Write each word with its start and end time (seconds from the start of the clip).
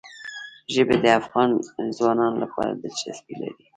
ژبې 0.73 0.95
د 1.03 1.05
افغان 1.19 1.49
ځوانانو 1.97 2.41
لپاره 2.43 2.71
دلچسپي 2.81 3.33
لري. 3.41 3.63